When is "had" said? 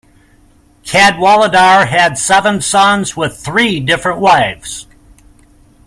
1.87-2.17